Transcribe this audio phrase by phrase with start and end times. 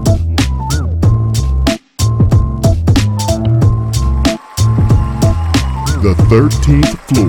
[6.01, 7.27] The 13th floor.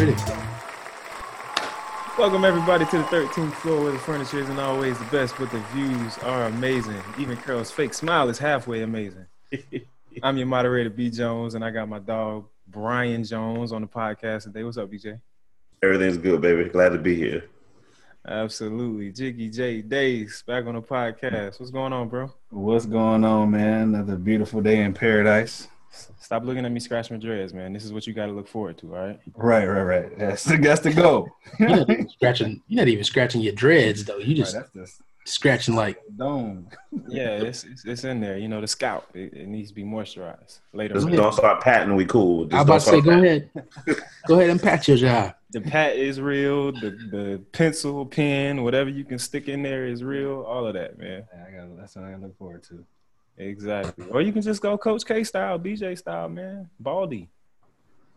[0.00, 0.14] Ready?
[2.16, 5.58] Welcome everybody to the 13th floor where the furniture isn't always the best, but the
[5.72, 7.02] views are amazing.
[7.18, 9.26] Even Carol's fake smile is halfway amazing.
[10.22, 14.44] I'm your moderator, B Jones, and I got my dog Brian Jones on the podcast
[14.44, 14.62] today.
[14.62, 15.20] What's up, BJ?
[15.82, 16.70] Everything's good, baby.
[16.70, 17.42] Glad to be here.
[18.26, 19.12] Absolutely.
[19.12, 21.60] Jiggy J Days back on the podcast.
[21.60, 22.32] What's going on, bro?
[22.50, 23.94] What's going on, man?
[23.94, 25.68] Another beautiful day in paradise.
[26.20, 27.72] Stop looking at me scratch my dreads, man.
[27.72, 29.20] This is what you got to look forward to, all right?
[29.36, 30.18] Right, right, right.
[30.18, 31.28] That's the, that's the goal.
[31.58, 32.62] You're not scratching.
[32.66, 34.16] You're not even scratching your dreads though.
[34.16, 36.68] You Right, just that's just scratching like dome.
[37.08, 38.38] Yeah, it's, it's, it's in there.
[38.38, 40.94] You know, the scalp, it, it needs to be moisturized later.
[40.94, 41.94] Just don't start patting.
[41.94, 42.46] We cool.
[42.46, 44.96] Just I was about to say, don't go start ahead, go ahead and pat your
[44.96, 45.34] job.
[45.54, 46.72] The pat is real.
[46.72, 50.42] The the pencil, pen, whatever you can stick in there is real.
[50.42, 51.24] All of that, man.
[51.32, 52.84] Yeah, I got that's what I look forward to.
[53.38, 54.06] Exactly.
[54.10, 56.68] Or you can just go Coach K style, BJ style, man.
[56.80, 57.30] Baldy,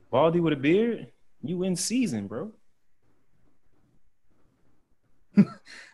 [0.10, 1.08] Baldy with a beard.
[1.44, 2.52] You in season, bro.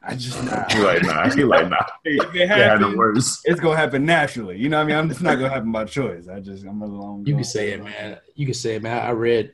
[0.01, 0.63] I just nah.
[0.69, 1.29] He like nah.
[1.29, 1.85] He like nah.
[2.05, 3.41] He If it had the happens, words.
[3.43, 4.57] it's gonna happen naturally.
[4.57, 4.95] You know what I mean?
[4.95, 6.29] I'm just not gonna happen by choice.
[6.29, 7.25] I just I'm a long.
[7.25, 8.19] You can say it, man.
[8.35, 9.05] You can say it, man.
[9.05, 9.51] I read.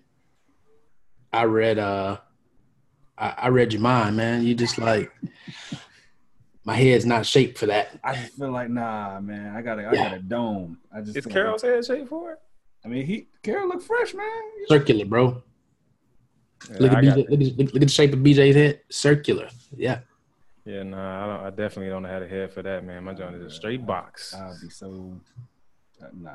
[1.31, 1.79] I read.
[1.79, 2.17] Uh,
[3.17, 4.43] I, I read your mind, man.
[4.43, 5.11] You just like
[6.63, 7.99] my head's not shaped for that.
[8.03, 9.55] I feel like nah, man.
[9.55, 10.09] I got a I Yeah.
[10.09, 10.77] got a dome.
[10.93, 12.39] I just is Carol's like- head shaped for it?
[12.85, 14.25] I mean, he Carol look fresh, man.
[14.67, 15.43] Circular, bro.
[16.71, 18.81] Yeah, Look at BJ, look, at, look, look at the shape of BJ's head.
[18.89, 19.49] Circular.
[19.75, 19.99] Yeah.
[20.65, 23.03] yeah, nah, I, don't, I definitely don't have a head for that, man.
[23.03, 24.33] My joint is a straight box.
[24.33, 25.13] I'll be so
[26.01, 26.31] uh, nah.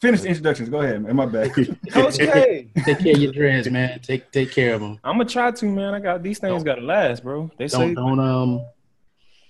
[0.00, 0.68] Finish the introductions.
[0.68, 1.16] Go ahead, man.
[1.16, 1.52] My bad.
[1.90, 3.98] Coach K, Take care of your dreads, man.
[4.00, 5.00] Take take care of them.
[5.02, 5.94] I'm gonna try to, man.
[5.94, 7.50] I got these things got to last, bro.
[7.58, 8.64] They say Don't don't um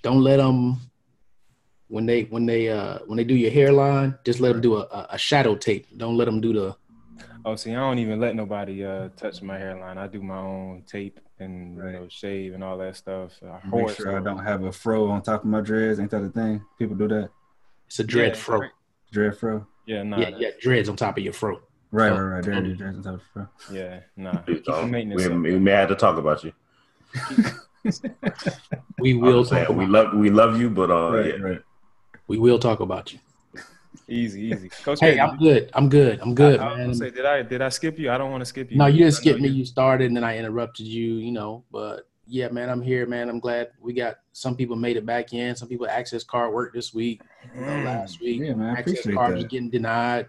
[0.03, 0.79] don't let them
[1.89, 4.81] when they when they uh when they do your hairline, just let them do a,
[4.83, 5.87] a, a shadow tape.
[5.97, 6.77] Don't let them do the
[7.45, 9.97] Oh, see, I don't even let nobody uh, touch my hairline.
[9.97, 11.93] I do my own tape and Right.
[11.95, 13.33] you know shave and all that stuff.
[13.43, 15.99] I Make horse sure I don't have a fro on top of my dreads.
[16.01, 16.63] Ain't that a thing?
[16.79, 17.31] People do that.
[17.87, 18.61] it's a dread Yeah, fro.
[18.61, 18.71] right.
[19.13, 19.67] Dread fro.
[19.89, 21.61] Yeah, nah, yeah, yeah, dreads on top of your fro.
[21.91, 22.17] Right, Oh.
[22.17, 22.45] right, right.
[22.45, 22.77] There it is.
[22.79, 23.49] Dreads on top of the fro.
[23.73, 24.33] yeah, nah.
[24.43, 24.91] Please Keep the don't.
[24.91, 26.53] maintenance We, we may have to talk about you.
[28.99, 31.43] We will just saying, we love we love you, but uh, right, yeah.
[31.43, 31.61] right.
[32.27, 33.19] we will talk about you.
[34.09, 34.69] Easy, easy.
[34.85, 35.71] Coach Hey, K, I'm good.
[35.75, 36.21] I'm good.
[36.21, 36.87] I'm good, I, I was man.
[36.89, 38.11] gonna say, did I did I skip you?
[38.11, 38.77] I don't want to skip you.
[38.77, 39.49] No, you didn't skip me.
[39.49, 41.15] You started, and then I interrupted you.
[41.15, 43.29] You know, but yeah, man, I'm here, man.
[43.29, 45.57] I'm glad we got some people made it back in.
[45.57, 47.23] Some people access card work this week.
[47.55, 48.77] You know, last week, Yeah, man.
[48.77, 50.29] I access appreciate card was getting denied.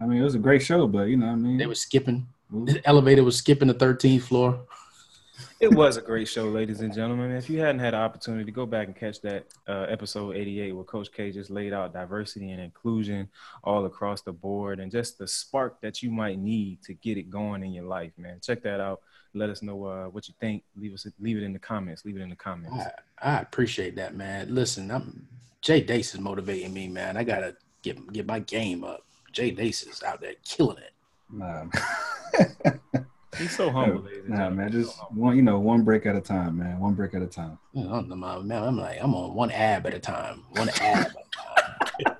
[0.00, 1.56] I mean, it was a great show, but you know what I mean?
[1.56, 2.26] They were skipping.
[2.54, 2.66] Ooh.
[2.66, 4.60] The elevator was skipping the 13th floor.
[5.60, 7.32] It was a great show, ladies and gentlemen.
[7.32, 10.72] If you hadn't had an opportunity to go back and catch that uh, episode 88
[10.72, 13.28] where Coach K just laid out diversity and inclusion
[13.62, 17.28] all across the board and just the spark that you might need to get it
[17.28, 18.40] going in your life, man.
[18.42, 19.00] Check that out.
[19.34, 20.64] Let us know uh, what you think.
[20.76, 22.04] Leave us leave it in the comments.
[22.04, 22.76] Leave it in the comments.
[23.22, 24.54] I, I appreciate that, man.
[24.54, 25.26] Listen, I'm
[25.62, 27.16] Jay Dace is motivating me, man.
[27.16, 29.04] I gotta get get my game up.
[29.32, 30.92] Jay Dace is out there killing it.
[31.32, 31.66] Nah,
[33.38, 34.72] He's so humble, ladies and nah, man.
[34.72, 36.80] Just so one, you know, one break at a time, man.
[36.80, 37.58] One break at a time.
[37.72, 40.44] You know, I'm, I'm- man, I'm like, I'm on one ab at a time.
[40.50, 42.16] One ab at a time.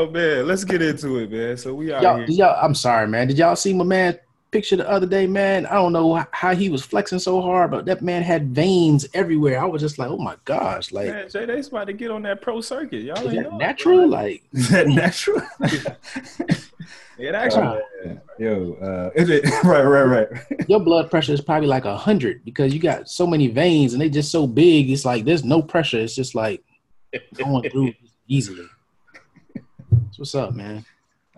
[0.00, 1.58] Oh man, let's get into it, man.
[1.58, 2.26] So we out Y'all, here.
[2.30, 3.28] y'all, I'm sorry, man.
[3.28, 4.18] Did y'all see my man
[4.50, 5.66] picture the other day, man?
[5.66, 9.60] I don't know how he was flexing so hard, but that man had veins everywhere.
[9.60, 12.22] I was just like, oh my gosh, like Man, Jay, they about to get on
[12.22, 13.02] that pro circuit.
[13.02, 13.98] Y'all is that know natural?
[13.98, 14.06] bro.
[14.06, 15.42] Like, Is that natural?
[17.18, 17.80] It actually.
[18.38, 20.28] Yo, uh, is it right, right, right?
[20.68, 24.00] your blood pressure is probably like a hundred because you got so many veins and
[24.00, 24.88] they just so big.
[24.90, 25.98] It's like there's no pressure.
[25.98, 26.64] It's just like
[27.34, 27.92] going through
[28.26, 28.66] easily.
[30.20, 30.84] So what's up, man?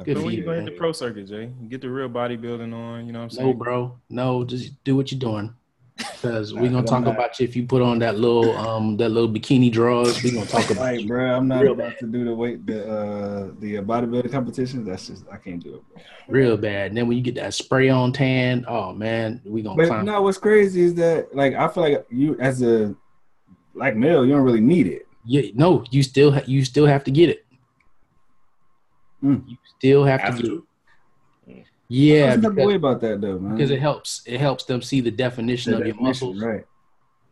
[0.02, 1.52] Good So for when you you, gonna hit the pro circuit, Jay?
[1.68, 3.06] Get the real bodybuilding on.
[3.06, 3.46] You know what I'm saying?
[3.50, 3.96] No, bro.
[4.10, 5.54] No, just do what you're doing.
[5.96, 9.10] Because we're gonna talk not- about you if you put on that little um that
[9.10, 10.20] little bikini drawers.
[10.24, 11.06] We're gonna talk about Like, you.
[11.06, 14.84] bro, I'm not Real about to do the weight, the uh, the uh, bodybuilding competitions.
[14.84, 16.02] That's just I can't do it, bro.
[16.26, 16.88] real bad.
[16.88, 20.06] And then when you get that spray on tan, oh man, we gonna But climb.
[20.06, 22.96] no, what's crazy is that like I feel like you as a
[23.76, 25.06] black male, you don't really need it.
[25.24, 27.46] Yeah, no, you still ha- you still have to get it.
[29.22, 29.48] Mm.
[29.48, 30.66] You still have, Have to get to?
[31.48, 31.64] it.
[31.88, 33.54] Yeah, What's the because, way about that though, man?
[33.56, 34.22] because it helps.
[34.26, 36.40] It helps them see the definition The of your muscles.
[36.42, 36.64] right?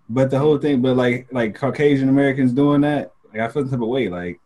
[0.08, 3.70] But the whole thing, but like like Caucasian Americans doing that, like I feel some
[3.70, 4.08] type of way.
[4.08, 4.38] Like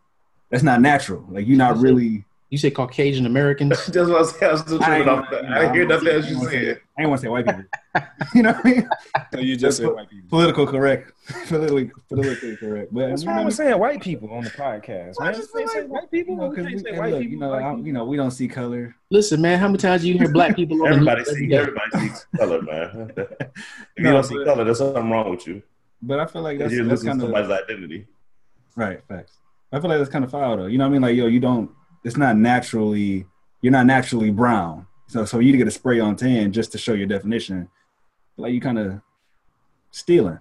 [0.49, 1.25] that's not natural.
[1.29, 2.23] Like you're not really.
[2.55, 3.85] You You say Caucasian Americans?
[3.87, 4.49] That's what I was saying.
[4.49, 5.49] I was just I tripping off gonna- that.
[5.49, 6.81] you I didn't hear nothing else I you say- said.
[6.97, 7.63] I ain't want to say white people.
[8.33, 8.89] you know what I mean?
[9.33, 10.29] So you just said white people.
[10.29, 11.11] Political correct.
[11.49, 12.93] politically, politically correct.
[12.93, 15.33] But What's you know, wrong with saying white people on the podcast, I man?
[15.33, 16.33] just You feel say like- white people.
[16.35, 17.33] you know, You 'cause we, say white look, people.
[17.33, 17.87] you know, white I, people.
[17.87, 18.95] you know, we don't see color.
[19.11, 21.53] Listen, man, how many times do you hear black people on Everybody news every sees
[21.53, 23.11] everybody sees color, man.
[23.17, 23.27] if
[23.97, 25.61] you No, don't see but- color, there's something wrong with you.
[26.01, 28.07] But I feel like that's, you're that's losing kind of somebody's identity.
[28.77, 29.01] right.
[29.09, 29.33] Facts.
[29.73, 30.67] I feel like that's kind of foul though.
[30.67, 31.01] You know what I mean?
[31.01, 31.69] Like yo, you don't.
[32.05, 33.25] It's not naturally.
[33.61, 34.87] You're not naturally brown.
[35.07, 37.67] So so you to get a spray on tan just to show your definition.
[38.37, 39.01] Like you kind of
[39.91, 40.39] stealing,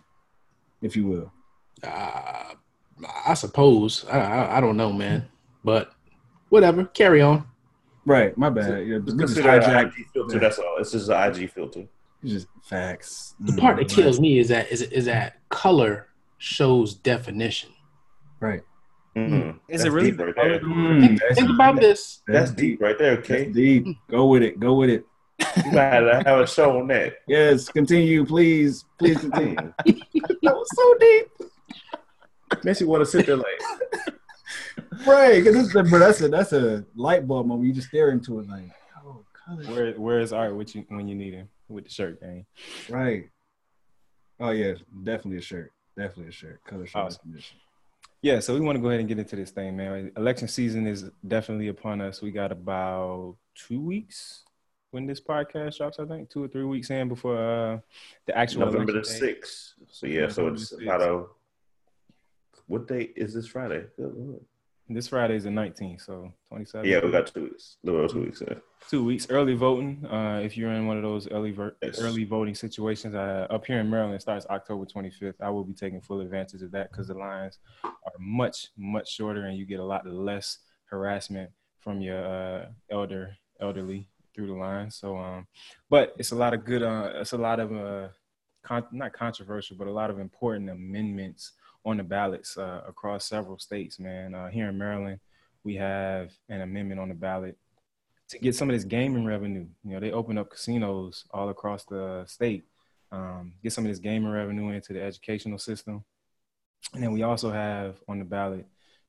[0.83, 1.33] if you will.
[1.83, 2.55] Uh,
[3.27, 4.05] I suppose.
[4.11, 5.27] I, I I don't know, man.
[5.65, 5.93] But
[6.51, 6.85] whatever.
[6.85, 7.47] Carry on.
[8.07, 8.37] Right.
[8.37, 8.87] My bad.
[8.87, 9.99] Yeah, Just just consider an hijacked.
[9.99, 10.39] IG filter.
[10.39, 10.77] That's all.
[10.79, 11.87] It's just an IG filter.
[12.23, 13.35] It's just facts.
[13.41, 16.09] The part that Mm, kills me is that is is that color
[16.39, 17.71] shows definition.
[18.41, 18.63] Right.
[19.17, 19.61] Mhm.
[19.69, 20.61] Is That's it really deep right there?
[20.61, 22.23] Mm, Think, think about this.
[22.27, 23.45] That's deep right there, okay?
[23.45, 23.87] That's deep.
[24.11, 24.59] Go with it.
[24.59, 25.05] Go with it.
[25.65, 27.15] You gotta have a show on that.
[27.29, 27.69] Yes.
[27.69, 28.85] continue, please.
[28.99, 29.55] Please continue.
[29.85, 31.29] that was so deep.
[32.65, 33.47] Makes you want to sit there like,
[35.07, 35.43] Right.
[35.45, 37.67] Because but that's a that's a light bulb moment.
[37.69, 38.71] You just stare into it like,
[39.05, 39.65] oh, color.
[39.65, 42.47] Where where is art with you when you need him with the shirt game?
[42.89, 43.29] Right.
[44.41, 44.75] Oh yeah,
[45.05, 45.73] definitely a shirt.
[45.97, 46.61] Definitely a shirt.
[46.65, 47.39] Color shirt Awesome.
[48.25, 50.11] Yeah, so we want to go ahead and get into this thing, man.
[50.17, 52.23] Election season is definitely upon us.
[52.23, 54.44] We got about two weeks
[54.93, 55.99] when this podcast drops.
[55.99, 57.79] I think two or three weeks in before uh,
[58.25, 59.00] the actual November the.
[59.00, 59.75] 6th.
[59.91, 61.25] So, yeah, so it's about a.
[62.67, 63.85] What day is this Friday?
[63.99, 64.41] Good Lord.
[64.89, 66.87] This Friday is the 19th, so 27.
[66.89, 67.79] Yeah, we got two weeks.
[67.83, 68.43] Little two weeks.
[68.47, 68.57] Yeah.
[68.91, 70.05] two weeks early voting.
[70.05, 71.99] Uh, if you're in one of those early ver- Yes.
[72.03, 75.41] early voting situations, uh, up here in Maryland, starts October 25th.
[75.41, 79.47] I will be taking full advantage of that because the lines are much much shorter,
[79.47, 80.59] and you get a lot less
[80.91, 84.91] harassment from your uh, elder elderly through the line.
[84.91, 85.47] So, um,
[85.89, 86.83] but it's a lot of good.
[86.83, 88.09] Uh, it's a lot of uh,
[88.63, 91.53] con- not controversial, but a lot of important amendments
[91.85, 93.99] on the ballots uh, across several states.
[93.99, 95.21] Man, uh, here in Maryland,
[95.63, 97.57] we have an amendment on the ballot
[98.29, 99.67] to get some of this gaming revenue.
[99.85, 102.65] You know, they open up casinos all across the state.
[103.13, 106.05] Um, get some of this gaming revenue into the educational system,
[106.95, 108.67] and then we also have on the ballot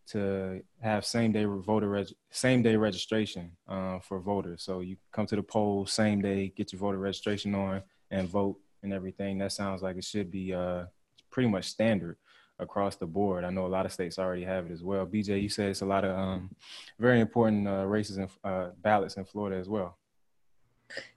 [0.07, 4.62] to have same day voter reg- same day registration uh, for voters.
[4.62, 7.81] So you come to the poll same day, get your voter registration on,
[8.12, 9.39] and vote and everything.
[9.39, 10.86] That sounds like it should be uh,
[11.31, 12.18] pretty much standard
[12.60, 13.44] across the board.
[13.44, 15.06] I know a lot of states already have it as well.
[15.06, 16.56] BJ, you said it's a lot of um,
[17.00, 19.98] very important uh, races and uh, ballots in Florida as well.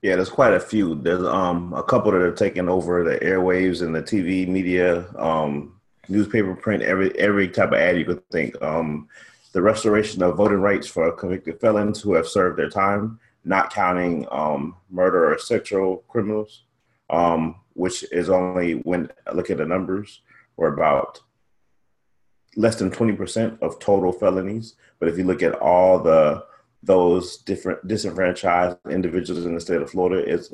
[0.03, 0.95] Yeah, there's quite a few.
[0.95, 5.79] There's um a couple that are taking over the airwaves and the TV media, um,
[6.09, 8.61] newspaper, print, every every type of ad you could think.
[8.63, 9.09] Um,
[9.53, 14.27] the restoration of voting rights for convicted felons who have served their time, not counting
[14.31, 16.65] um, murder or sexual criminals,
[17.11, 20.23] um, which is only when look at the numbers,
[20.57, 21.21] we're about
[22.57, 24.75] less than 20% of total felonies.
[24.99, 26.45] But if you look at all the
[26.85, 30.53] those different disenfranchised individuals in the state of Florida, it's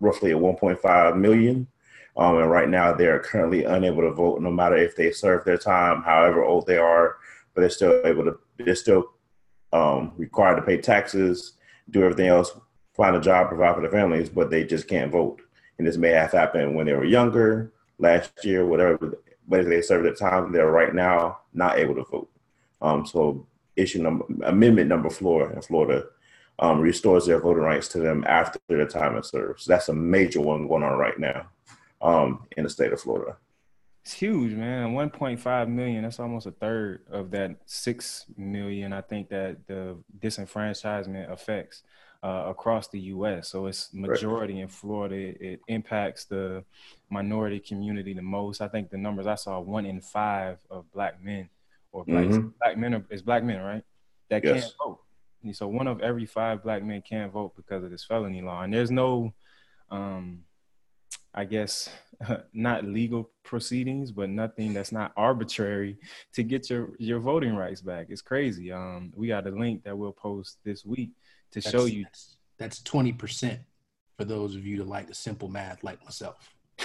[0.00, 1.66] roughly a 1.5 million.
[2.14, 5.56] Um, and right now, they're currently unable to vote, no matter if they serve their
[5.56, 7.16] time, however old they are.
[7.54, 8.38] But they're still able to.
[8.58, 9.12] They're still
[9.72, 11.54] um, required to pay taxes,
[11.90, 12.52] do everything else,
[12.94, 15.40] find a job, provide for their families, but they just can't vote.
[15.78, 19.18] And this may have happened when they were younger, last year, whatever.
[19.50, 22.30] If they serve their time, they're right now not able to vote.
[22.80, 23.46] Um, so
[23.76, 26.04] issue number amendment number four in Florida
[26.58, 29.60] um, restores their voting rights to them after their time served.
[29.60, 31.48] So that's a major one going on right now
[32.00, 33.36] um, in the state of Florida.
[34.04, 34.94] It's huge, man.
[34.94, 36.02] 1.5 million.
[36.02, 41.84] That's almost a third of that 6 million, I think, that the disenfranchisement affects
[42.22, 43.48] uh, across the U.S.
[43.48, 45.14] So it's majority in Florida.
[45.16, 46.64] It, it impacts the
[47.10, 48.60] minority community the most.
[48.60, 51.48] I think the numbers I saw one in five of black men
[51.90, 52.52] or black, Mhm.
[52.60, 53.84] black men are, is black men, right?
[54.30, 54.62] That Yes.
[54.62, 55.00] can't vote.
[55.42, 58.62] And so one of every five black men can't vote because of this felony law.
[58.62, 59.34] And there's no,
[59.90, 60.44] um,
[61.34, 61.90] I guess,
[62.52, 65.98] not legal proceedings, but nothing that's not arbitrary
[66.34, 68.06] to get your your voting rights back.
[68.10, 68.70] It's crazy.
[68.70, 71.10] Um, we got a link that we'll post this week
[71.52, 72.04] to show you.
[72.04, 73.58] That's, that's 20%
[74.16, 76.54] for those of you that like the simple math like myself.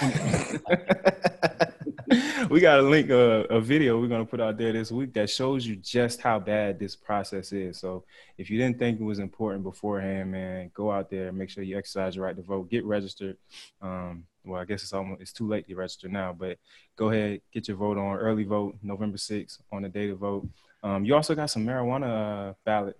[2.50, 5.28] we got a link, uh, a video we're gonna put out there this week that
[5.28, 7.78] shows you just how bad this process is.
[7.78, 8.04] So
[8.36, 11.76] if you didn't think it was important beforehand, man, go out there, make sure you
[11.76, 13.36] exercise your right to vote, get registered.
[13.82, 16.58] Um, well, I guess it's almost it's too late to register now, but
[16.96, 20.48] go ahead, get your vote on early vote November 6th on the day to vote.
[20.82, 22.96] Um, you also got some marijuana uh, ballot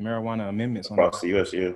[0.00, 1.52] marijuana amendments on across the U.S.
[1.52, 1.72] Yeah.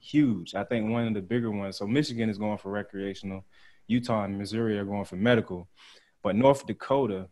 [0.00, 0.54] huge.
[0.54, 1.76] I think one of the bigger ones.
[1.76, 3.44] So Michigan is going for recreational,
[3.86, 5.68] Utah and Missouri are going for medical,
[6.22, 7.28] but North Dakota,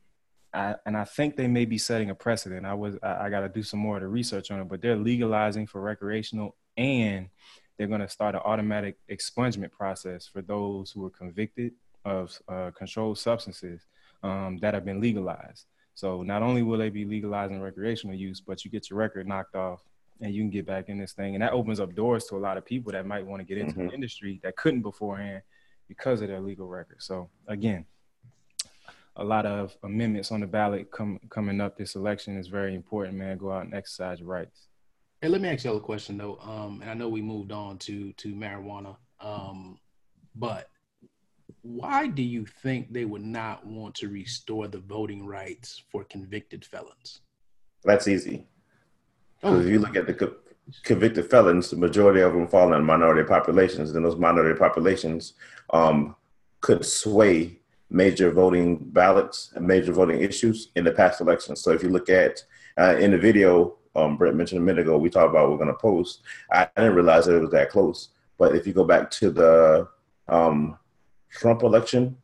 [0.52, 2.66] I, and I think they may be setting a precedent.
[2.66, 4.80] I was I, I got to do some more of the research on it, but
[4.80, 7.28] they're legalizing for recreational and
[7.76, 11.72] they're going to start an automatic expungement process for those who are convicted
[12.04, 13.86] of uh, controlled substances
[14.22, 15.66] um, that have been legalized.
[15.98, 19.56] So not only will they be legalizing recreational use, but you get your record knocked
[19.56, 19.82] off
[20.20, 21.34] and you can get back in this thing.
[21.34, 23.58] And that opens up doors to a lot of people that might want to get
[23.58, 23.88] into Mhm.
[23.88, 25.42] the industry that couldn't beforehand
[25.88, 27.02] because of their legal record.
[27.02, 27.84] So again,
[29.16, 33.18] a lot of amendments on the ballot come, coming up this election is very important,
[33.18, 33.36] man.
[33.36, 34.68] Go out and exercise your rights.
[35.20, 36.38] Hey, let me ask y'all a question though.
[36.38, 38.96] Um, and I know we moved on to to marijuana.
[39.18, 39.80] Um,
[40.36, 40.70] but
[41.68, 46.64] why do you think they would not want to restore the voting rights for convicted
[46.64, 47.20] felons?
[47.84, 48.46] That's easy.
[49.42, 50.36] Oh, Because if you look at the co-
[50.82, 55.34] convicted felons, the majority of them fall in minority populations, and those minority populations
[55.70, 56.16] um,
[56.62, 57.60] could sway
[57.90, 61.60] major voting ballots and major voting issues in the past elections.
[61.60, 62.42] So if you look at
[62.78, 65.68] uh, in the video, um, Brett mentioned a minute ago, we talked about we're going
[65.68, 66.22] to post.
[66.50, 68.08] I, I didn't realize that it was that close.
[68.38, 69.88] But if you go back to the
[70.28, 70.78] um,
[71.30, 72.16] Trump election,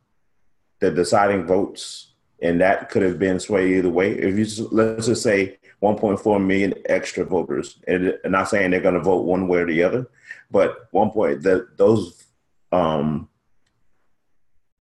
[0.79, 4.11] the deciding votes, and that could have been swayed either way.
[4.11, 8.79] If you just, let's just say 1.4 million extra voters, and I'm not saying they're
[8.81, 10.07] going to vote one way or the other,
[10.51, 12.25] but one point that those
[12.71, 13.29] um,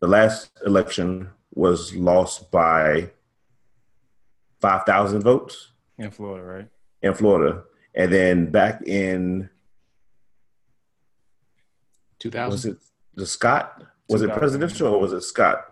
[0.02, 3.10] the last election was lost by
[4.62, 6.68] 5,000 votes In Florida, right?
[7.02, 7.64] in Florida.
[7.94, 9.50] And then back in,
[12.20, 12.78] 2000 was it
[13.14, 13.84] the Scott?
[14.10, 15.66] Was it presidential or was it Scott?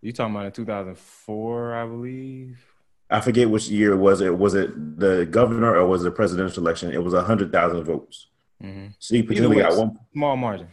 [0.00, 2.64] You talking about in 2004, I believe?
[3.10, 4.36] I forget which year was it.
[4.36, 6.92] Was it the governor or was it presidential election?
[6.92, 8.28] It was 100,000 votes.
[8.60, 10.68] hmm So you way, got one small margin.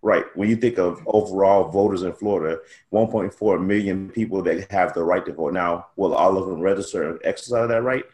[0.00, 0.24] Right.
[0.34, 2.60] When you think of overall voters in Florida,
[2.92, 5.54] 1.4 million people that have the right to vote.
[5.54, 8.04] Now, will all of them register and exercise that right?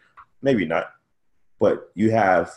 [0.41, 0.91] Maybe not.
[1.59, 2.51] But you have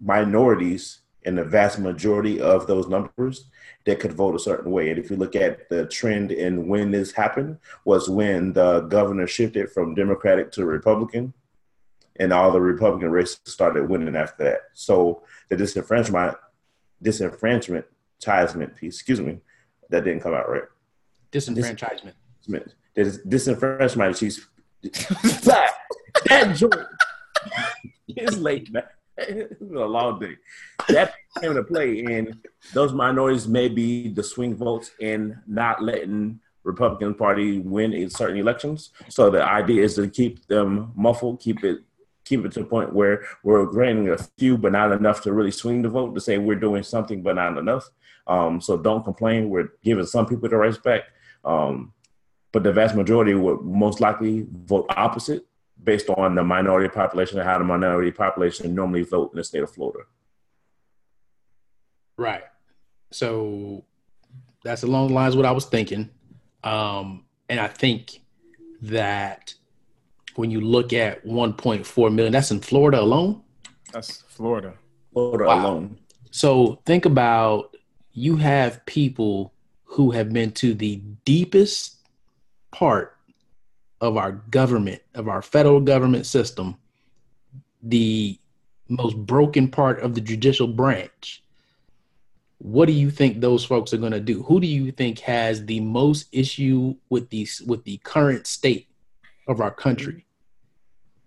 [0.00, 3.48] minorities in the vast majority of those numbers
[3.84, 4.90] that could vote a certain way.
[4.90, 9.26] And if you look at the trend in when this happened, was when the governor
[9.26, 11.34] shifted from Democratic to Republican,
[12.18, 14.60] and all the Republican races started winning after that.
[14.72, 16.36] So the disenfranchisement,
[17.04, 19.40] disenfranchisement piece, excuse me,
[19.90, 20.62] that didn't come out right.
[21.32, 22.14] Disenfranchisement.
[22.94, 24.46] This disenfranchisement piece.
[25.44, 25.74] that
[26.54, 26.74] joint.
[28.08, 28.84] It's late, man.
[29.18, 30.36] A long day.
[30.88, 32.36] That came into play, and
[32.74, 38.36] those minorities may be the swing votes in not letting Republican Party win in certain
[38.36, 38.90] elections.
[39.08, 41.78] So the idea is to keep them muffled, keep it
[42.24, 45.52] keep it to the point where we're granting a few, but not enough to really
[45.52, 47.88] swing the vote to say we're doing something, but not enough.
[48.26, 49.48] Um, so don't complain.
[49.48, 51.02] We're giving some people the rights back.
[51.44, 51.92] Um,
[52.50, 55.46] but the vast majority would most likely vote opposite
[55.86, 59.62] based on the minority population and how the minority population normally vote in the state
[59.62, 60.00] of Florida.
[62.18, 62.42] Right.
[63.12, 63.84] So
[64.64, 66.10] that's along the lines of what I was thinking.
[66.64, 68.20] Um, and I think
[68.82, 69.54] that
[70.34, 73.42] when you look at 1.4 million, that's in Florida alone.
[73.92, 74.74] That's Florida.
[75.12, 75.62] Florida Wow.
[75.62, 75.98] alone.
[76.32, 77.76] So think about
[78.12, 81.96] you have people who have been to the deepest
[82.72, 83.15] part
[84.06, 86.76] of our government, of our federal government system,
[87.82, 88.38] the
[88.88, 91.42] most broken part of the judicial branch.
[92.58, 94.42] What do you think those folks are going to do?
[94.44, 98.88] Who do you think has the most issue with these with the current state
[99.46, 100.24] of our country?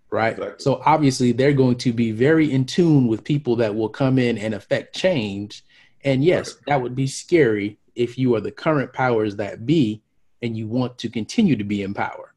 [0.10, 0.34] Right.
[0.34, 0.56] Exactly.
[0.64, 4.38] So obviously they're going to be very in tune with people that will come in
[4.40, 5.64] and affect change.
[6.04, 10.02] And yes, that would be scary if you are the current powers that be
[10.42, 12.29] and you want to continue to be in power.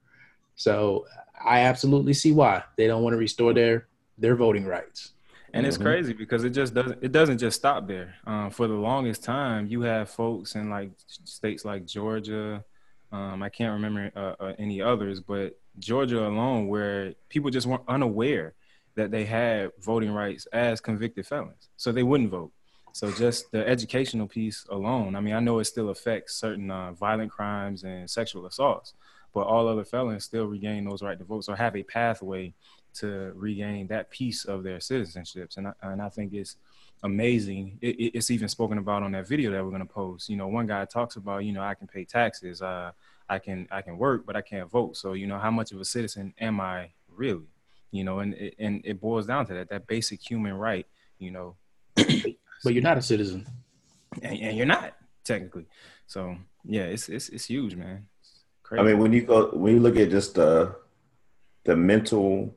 [0.63, 1.07] So
[1.45, 5.01] I absolutely see why they don't want to restore their their voting rights.
[5.55, 5.83] And it's Mhm.
[5.83, 8.15] crazy because it just doesn't it doesn't just stop there.
[8.27, 10.91] Um, for the longest time, you have folks in like
[11.25, 12.65] states like Georgia.
[13.11, 17.89] Um, I can't remember uh, uh, any others, but Georgia alone, where people just weren't
[17.89, 18.55] unaware
[18.95, 22.53] that they had voting rights as convicted felons, so they wouldn't vote.
[22.93, 25.17] So just the educational piece alone.
[25.17, 28.95] I mean, I know it still affects certain uh, violent crimes and sexual assaults,
[29.33, 32.53] but all other felons still regain those right to vote, or have a pathway
[32.95, 35.57] to regain that piece of their citizenships.
[35.57, 36.57] And I, and I think it's
[37.03, 37.79] amazing.
[37.81, 40.29] It, it- it's even spoken about on that video that we're going to post.
[40.29, 42.93] You know, one guy talks about, you know, I can pay taxes, uh,
[43.29, 44.97] I can I can work, but I can't vote.
[44.97, 47.47] So you know, how much of a citizen am I really?
[47.95, 50.87] you know, and it, and it boils down to that that basic human right,
[51.19, 51.57] you know,
[52.65, 53.47] But you're not a citizen.
[54.23, 55.67] and, and you're not technically.
[56.07, 58.07] So yeah, it's it's it's huge, man.
[58.73, 58.81] Crazy.
[58.81, 60.75] I mean, when you go when you look at just the
[61.65, 62.55] the mental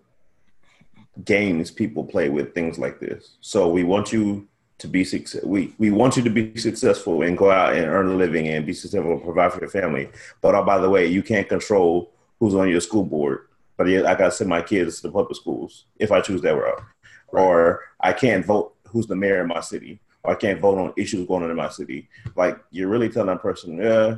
[1.25, 3.35] games people play with things like this.
[3.41, 5.43] So we want you to be success.
[5.43, 8.65] We we want you to be successful and go out and earn a living and
[8.65, 10.09] be successful and provide for your family.
[10.41, 13.47] But oh, by the way, you can't control who's on your school board.
[13.75, 16.41] But yeah, I got to send my kids to the public schools if I choose
[16.43, 16.81] that route.
[17.27, 19.99] Or I can't vote who's the mayor in my city.
[20.23, 22.07] Or I can't vote on issues going on in my city.
[22.37, 24.17] Like you're really telling that person, yeah.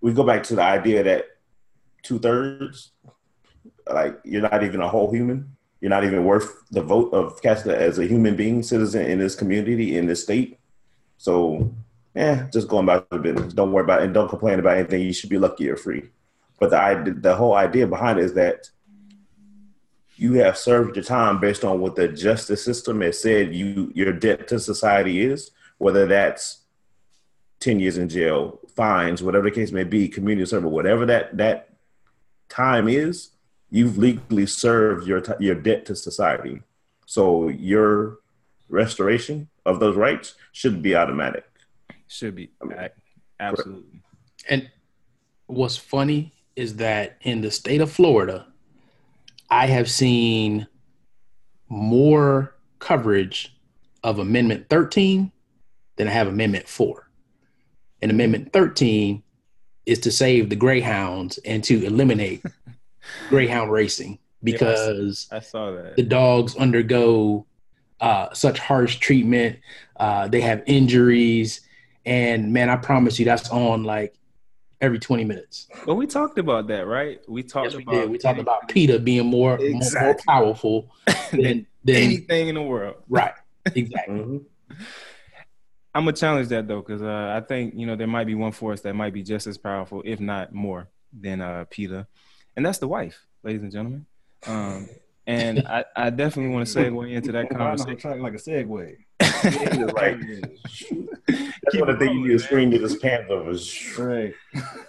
[0.00, 1.26] We go back to the idea that
[2.02, 2.92] two thirds,
[3.90, 5.56] like you're not even a whole human.
[5.80, 9.36] You're not even worth the vote of casting as a human being, citizen in this
[9.36, 10.58] community, in this state.
[11.18, 11.72] So,
[12.14, 13.52] yeah, just going about the business.
[13.52, 15.02] Don't worry about it and don't complain about anything.
[15.02, 16.10] You should be lucky you're free.
[16.58, 18.70] But the the whole idea behind it is that
[20.16, 24.12] you have served your time based on what the justice system has said you your
[24.12, 26.62] debt to society is, whether that's
[27.60, 31.70] 10 years in jail, fines, whatever the case may be, community service, whatever that that
[32.48, 33.30] time is,
[33.70, 36.62] you've legally served your t- your debt to society.
[37.06, 38.18] So your
[38.68, 41.44] restoration of those rights should be automatic.
[42.06, 42.90] should be a-
[43.40, 44.00] absolutely.
[44.48, 44.70] And
[45.46, 48.46] what's funny is that in the state of Florida,
[49.50, 50.66] I have seen
[51.68, 53.54] more coverage
[54.02, 55.30] of Amendment 13
[55.96, 57.07] than I have Amendment 4.
[58.00, 59.22] And Amendment 13
[59.86, 62.42] is to save the Greyhounds and to eliminate
[63.28, 65.96] Greyhound racing because I saw that.
[65.96, 67.46] the dogs undergo
[68.00, 69.58] uh, such harsh treatment.
[69.96, 71.62] Uh, they have injuries,
[72.06, 74.14] and man, I promise you, that's on like
[74.80, 75.66] every twenty minutes.
[75.84, 77.20] But we talked about that, right?
[77.28, 78.10] We talked Yes, we about did.
[78.10, 80.94] We talked about PETA being more more, more powerful
[81.32, 82.96] than than, anything in the world.
[83.08, 83.32] right.
[83.74, 84.14] Exactly.
[84.14, 84.44] Mhm.
[85.98, 88.52] I'm gonna challenge that though, because uh, I think you know there might be one
[88.52, 92.06] force that might be just as powerful, if not more, than uh, PETA,
[92.56, 94.06] and that's the wife, ladies and gentlemen.
[94.46, 94.88] Um,
[95.26, 98.22] and I, I definitely want to segue into that conversation.
[98.22, 98.96] like a segue?
[99.92, 100.18] Right.
[101.26, 103.52] That's Keep one of the things you need to screen to this pants over.
[104.02, 104.34] Right.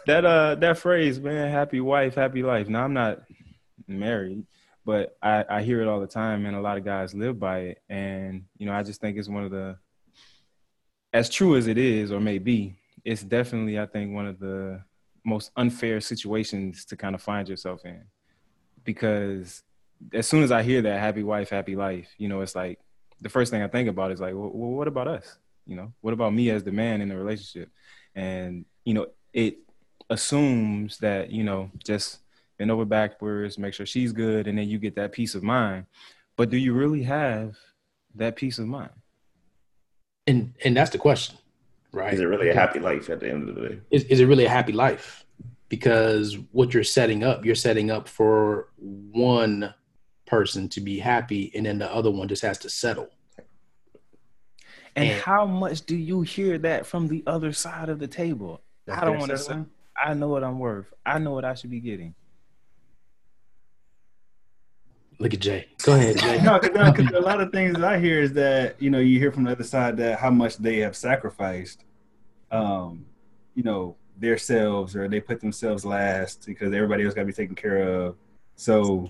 [0.06, 2.68] That uh, that phrase, man, happy wife, happy life.
[2.68, 3.22] Now I'm not
[3.88, 4.46] married,
[4.86, 7.60] but I, I hear it all the time, and a lot of guys live by
[7.60, 7.82] it.
[7.90, 9.78] And you know, I just think it's one of the,
[11.14, 14.82] as true as it is or may be, it's definitely I think one of the
[15.26, 18.04] most unfair situations to kind of find yourself in,
[18.84, 19.64] because
[20.14, 22.80] as soon as I hear that happy wife, happy life, you know, it's like
[23.22, 25.38] the first thing I think about is like, well, what about us?
[25.66, 27.70] You know, what about me as the man in the relationship?
[28.16, 29.58] And you know, it
[30.10, 32.20] assumes that you know just
[32.58, 35.86] bend over backwards, make sure she's good, and then you get that peace of mind.
[36.36, 37.56] But do you really have
[38.16, 38.92] that peace of mind?
[40.30, 41.38] And and that's the question,
[41.92, 42.14] right?
[42.14, 43.80] Is it really a happy life at the end of the day?
[43.90, 45.26] is, is it really a happy life?
[45.70, 49.74] Because what you're setting up, you're setting up for one
[50.28, 53.10] person to be happy, and then the other one just has to settle.
[54.96, 58.62] And And- how much do you hear that from the other side of the table?
[58.88, 59.64] I don't want to say.
[59.98, 60.94] I know what I'm worth.
[61.06, 62.14] I know what I should be getting.
[65.20, 65.68] Look at Jay.
[65.84, 66.42] Go ahead, Jay.
[66.42, 69.32] No, because a lot of things that I hear is that you know you hear
[69.32, 71.84] from the other side that how much they have sacrificed,
[72.52, 73.06] um,
[73.54, 77.34] you know, their selves or they put themselves last because everybody else got to be
[77.34, 78.16] taken care of.
[78.56, 79.10] So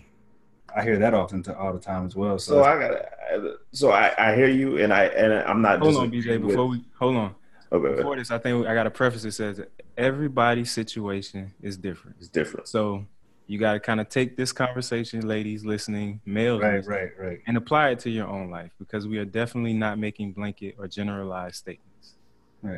[0.76, 2.39] I hear that often to, all the time as well.
[2.39, 3.54] So, So I got.
[3.72, 5.80] So I, I hear you, and I and I'm not.
[5.80, 6.43] Hold on, disagreeing BJ.
[6.45, 7.36] with- Before we hold on,
[7.72, 9.62] okay, before this, I think I got a preface that says
[9.95, 12.17] everybody's situation is different.
[12.19, 12.67] it's different.
[12.67, 13.06] So
[13.49, 17.39] you got to kind of take this conversation, ladies listening, males, right, listening, right, right.
[17.47, 20.88] and apply it to your own life because we are definitely not making blanket or
[20.88, 22.13] generalized statements.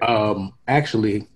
[0.02, 1.28] Um, actually,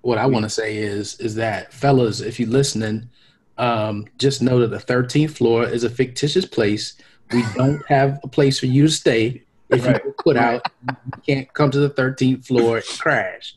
[0.00, 3.08] what I want to say is is that fellas, if you're listening,
[3.56, 6.96] um, just know that the 13th floor is a fictitious place.
[7.30, 9.44] We don't have a place for you to stay.
[9.68, 10.02] If you Right.
[10.02, 13.54] get put out, you can't come to the 13th floor and crash.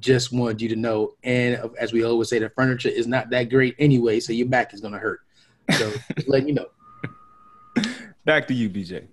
[0.00, 1.14] Just wanted you to know.
[1.22, 4.74] And as we always say, the furniture is not that great anyway, so your back
[4.74, 5.20] is gonna hurt.
[5.72, 6.66] So just letting you know.
[8.24, 9.06] Back to you, BJ.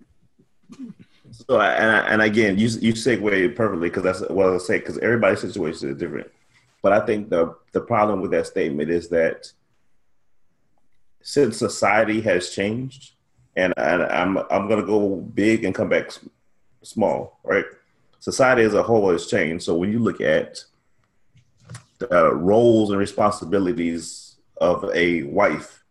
[1.32, 4.82] So and I, and again, you you segue perfectly because that's what I was saying
[4.82, 6.30] because everybody's situation is different.
[6.82, 9.52] But I think the the problem with that statement is that
[11.22, 13.13] since society has changed,
[13.56, 16.12] and, and I'm I'm gonna go big and come back
[16.84, 17.65] small, right?
[18.19, 19.63] Society as a whole has changed.
[19.63, 20.63] So when you look at
[22.12, 25.84] roles and responsibilities of a wife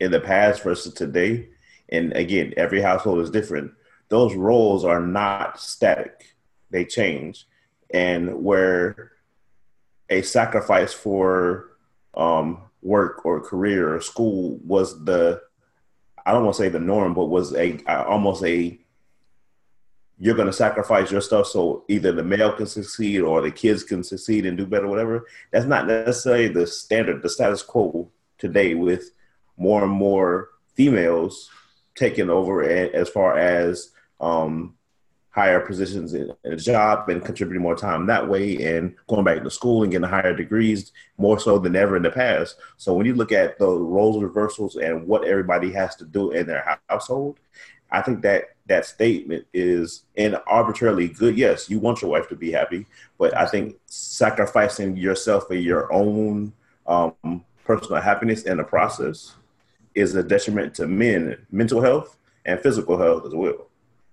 [0.00, 1.48] in the past versus today,
[1.88, 3.72] and again, every household is different.
[4.08, 6.36] Those roles are not static;
[6.70, 7.46] they change,
[7.90, 9.12] and where
[10.10, 11.70] a sacrifice for
[12.14, 15.40] um, work or career or school was the
[16.24, 18.78] I don't want to say the norm, but was a almost a
[20.22, 23.82] you're going to sacrifice your stuff so either the male can succeed or the kids
[23.82, 25.26] can succeed and do better, whatever.
[25.50, 28.08] That's not necessarily the standard, the status quo
[28.38, 29.10] today with
[29.56, 31.50] more and more females
[31.96, 34.76] taking over as far as um,
[35.30, 39.50] higher positions in a job and contributing more time that way and going back to
[39.50, 42.58] school and getting higher degrees more so than ever in the past.
[42.76, 46.46] So when you look at the roles reversals and what everybody has to do in
[46.46, 47.40] their household,
[47.92, 51.36] I think that that statement is an arbitrarily good.
[51.36, 52.86] Yes, you want your wife to be happy,
[53.18, 56.52] but I think sacrificing yourself for your own
[56.86, 59.34] um, personal happiness in the process
[59.94, 63.68] is a detriment to men, mental health and physical health as well.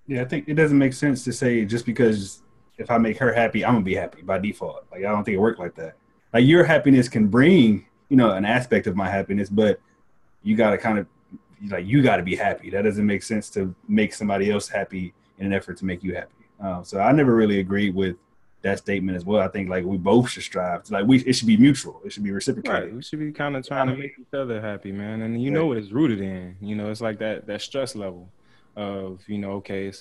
[0.08, 2.42] Yeah, I think it doesn't make sense to say just because
[2.78, 4.86] if I make her happy, I'm gonna be happy by default.
[4.92, 5.96] Like I don't think it worked like that.
[6.34, 9.80] Like your happiness can bring, you know, an aspect of my happiness, but
[10.44, 11.08] you gotta kind of
[11.68, 12.70] like you gotta be happy.
[12.70, 16.16] That doesn't make sense to make somebody else happy in an effort to make you
[16.16, 16.34] happy.
[16.60, 18.18] Um, so I never really agreed with
[18.62, 19.42] that statement as well.
[19.42, 22.02] I think like we both should strive to like we it should be mutual.
[22.06, 22.84] It should be reciprocated.
[22.84, 22.94] Right.
[22.94, 25.22] We should be kind of trying to make each other happy, man.
[25.22, 26.58] And you know what it's rooted in.
[26.62, 28.30] You know, it's like that that stress level
[28.76, 29.92] of you know okay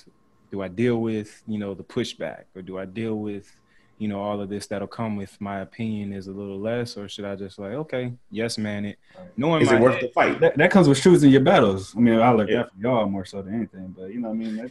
[0.50, 3.56] do i deal with you know the pushback or do i deal with
[3.98, 7.08] you know all of this that'll come with my opinion is a little less or
[7.08, 8.98] should i just like okay yes man it
[9.36, 10.40] knowing is it worth head, the fight?
[10.40, 11.94] That, that, comes with choosing your battles.
[11.96, 12.64] I mean i look yeah.
[12.64, 14.70] for y'all more so than anything but you know i mean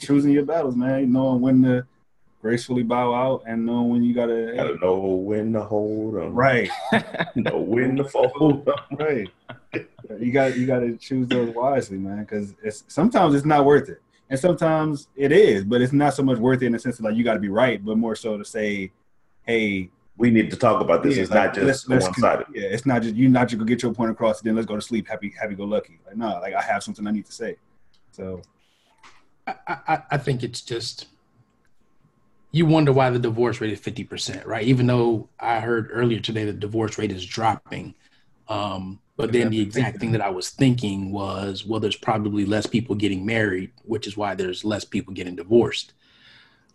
[0.00, 1.12] choosing your battles man.
[1.12, 1.86] Knowing when to
[2.46, 6.32] gracefully bow out and knowing when you gotta, gotta hey, know when to hold them
[6.32, 6.70] right.
[7.34, 9.28] Know when to fold them right.
[10.20, 13.88] You got you got to choose those wisely, man, because it's sometimes it's not worth
[13.88, 16.98] it, and sometimes it is, but it's not so much worth it in the sense
[16.98, 18.90] of like you got to be right, but more so to say,
[19.42, 21.16] hey, we need to talk about this.
[21.16, 22.46] Yeah, it's like, not just one sided.
[22.52, 24.74] Yeah, it's not just you not just go get your point across, then let's go
[24.74, 25.98] to sleep, happy, happy go lucky.
[26.06, 27.56] Like no, like I have something I need to say.
[28.10, 28.42] So,
[29.46, 31.06] I, I, I think it's just
[32.50, 34.64] you wonder why the divorce rate is 50%, right?
[34.64, 37.94] Even though I heard earlier today the divorce rate is dropping.
[38.48, 42.66] Um, but then the exact thing that I was thinking was, well, there's probably less
[42.66, 45.94] people getting married, which is why there's less people getting divorced.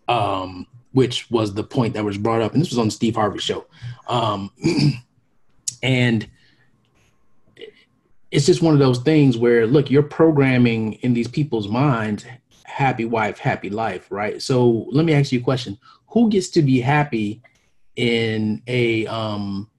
[0.08, 3.14] Um, which was the point that was brought up, and this was on the Steve
[3.14, 3.66] Harvey show.
[4.08, 4.50] Um,
[5.82, 6.28] and
[8.30, 12.26] it's just one of those things where, look, you're programming in these people's minds,
[12.64, 14.42] happy wife, happy life, right?
[14.42, 15.78] So let me ask you a question:
[16.08, 17.42] Who gets to be happy
[17.96, 19.70] in a um,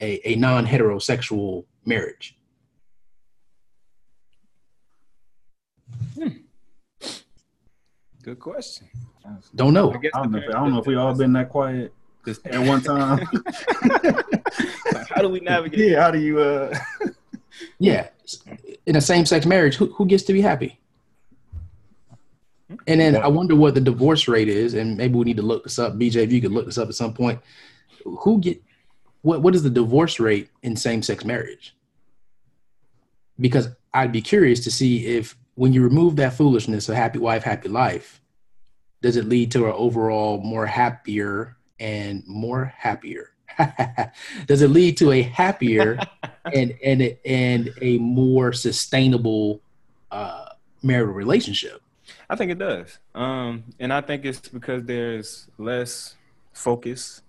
[0.00, 2.36] a, a non-heterosexual marriage?
[6.14, 6.28] Hmm.
[8.22, 8.88] Good question.
[9.54, 9.92] Don't know.
[9.92, 11.92] I, I, don't know if, I don't know if we all been that quiet
[12.24, 13.26] just at one time.
[15.10, 15.90] how do we navigate?
[15.90, 16.40] Yeah, how do you?
[16.40, 16.76] uh
[17.78, 18.08] Yeah,
[18.86, 20.80] in a same-sex marriage, who, who gets to be happy?
[22.86, 25.64] And then I wonder what the divorce rate is, and maybe we need to look
[25.64, 25.94] this up.
[25.94, 27.40] BJ, if you could look this up at some point,
[28.04, 28.62] who get
[29.22, 31.73] what what is the divorce rate in same-sex marriage?
[33.40, 37.42] Because I'd be curious to see if when you remove that foolishness of happy wife,
[37.42, 38.20] happy life,
[39.02, 43.30] does it lead to an overall more happier and more happier?
[44.46, 45.98] does it lead to a happier
[46.54, 49.60] and and and a more sustainable
[50.10, 50.46] uh,
[50.82, 51.82] marital relationship?
[52.28, 56.16] I think it does, um, and I think it's because there's less
[56.52, 57.22] focus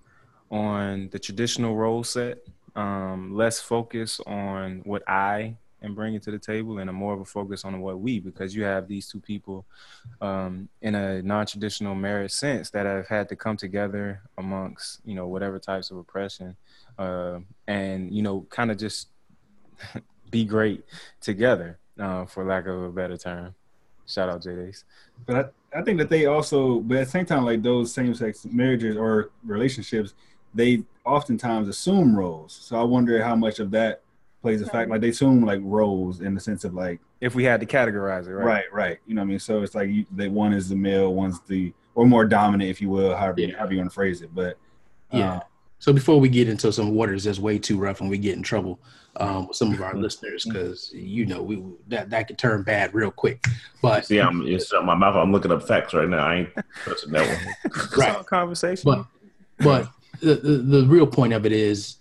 [0.50, 2.40] on the traditional role set,
[2.76, 7.14] um, less focus on what I and bring it to the table and a more
[7.14, 9.66] of a focus on what we because you have these two people
[10.20, 15.28] um, in a non-traditional marriage sense that have had to come together amongst you know
[15.28, 16.56] whatever types of oppression
[16.98, 19.10] uh, and you know kind of just
[20.32, 20.84] be great
[21.22, 23.54] together uh, for lack of a better term.
[24.08, 24.72] Shout out j
[25.26, 28.46] but I, I think that they also but at the same time like those same-sex
[28.52, 30.14] marriages or relationships
[30.54, 32.54] they oftentimes assume roles.
[32.54, 34.02] So i wonder how much of that
[34.46, 34.92] plays a fact.
[34.92, 38.28] Like they assume like roles in the sense of like if we had to categorize
[38.28, 38.46] it, right?
[38.46, 39.00] Right, right.
[39.08, 39.40] You know what I mean?
[39.40, 42.80] So it's like you, that one is the male, one's the or more dominant, if
[42.80, 43.58] you will, however yeah.
[43.58, 44.36] however you want to phrase it.
[44.36, 44.60] But
[45.12, 45.38] yeah.
[45.38, 45.40] Uh,
[45.80, 48.44] so before we get into some waters that's way too rough and we get in
[48.44, 48.80] trouble
[49.18, 52.94] um, with some of our listeners because you know we that that could turn bad
[52.94, 53.44] real quick.
[53.82, 55.16] But see, I'm it's my mouth.
[55.16, 56.24] I'm looking up facts right now.
[56.24, 56.50] I ain't
[56.86, 57.82] touching that one.
[57.98, 58.84] right, conversation.
[58.86, 59.06] But
[59.58, 61.98] but the, the the real point of it is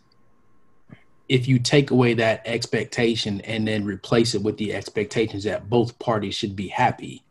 [1.28, 5.98] if you take away that expectation and then replace it with the expectations that both
[5.98, 7.22] parties should be happy,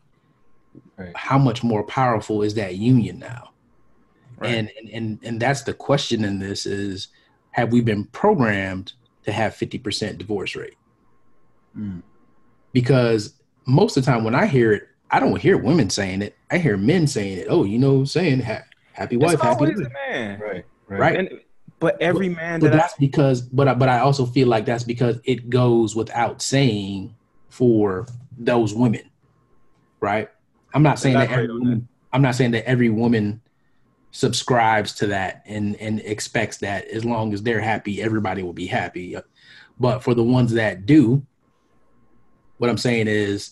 [0.96, 1.16] Right.
[1.16, 3.50] how much more powerful is that union now?
[4.38, 4.54] Right.
[4.54, 7.08] And, and and and that's the question in this is
[7.52, 8.92] have we been programmed
[9.24, 10.74] to have 50% divorce rate?
[11.78, 12.02] Mm.
[12.72, 13.34] Because
[13.66, 16.36] most of the time when I hear it, I don't hear women saying it.
[16.50, 17.46] I hear men saying it.
[17.48, 19.86] Oh, you know, saying ha- happy wife, happy always life.
[19.86, 20.64] a man, Right.
[20.88, 21.00] Right.
[21.00, 21.16] Right.
[21.18, 21.40] And,
[21.84, 24.64] but every man But that I, that's because, but I, but I also feel like
[24.64, 27.14] that's because it goes without saying
[27.50, 28.06] for
[28.38, 29.02] those women,
[30.00, 30.30] right?
[30.72, 33.42] I'm not saying that every woman, I'm not saying that every woman
[34.12, 38.66] subscribes to that and and expects that as long as they're happy, everybody will be
[38.66, 39.14] happy.
[39.78, 41.22] But for the ones that do,
[42.56, 43.50] what I'm saying is,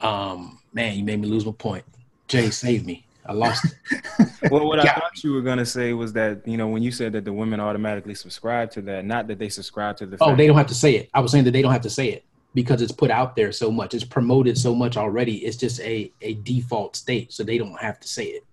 [0.00, 1.84] um, man, you made me lose my point.
[2.28, 3.03] Jay, save me.
[3.26, 4.02] I lost it.
[4.50, 7.12] well, what I thought you were gonna say was that you know when you said
[7.12, 10.18] that the women automatically subscribe to that, not that they subscribe to the.
[10.20, 11.10] Oh, they don't have to say it.
[11.14, 13.52] I was saying that they don't have to say it because it's put out there
[13.52, 13.94] so much.
[13.94, 15.38] It's promoted so much already.
[15.38, 18.44] It's just a a default state, so they don't have to say it.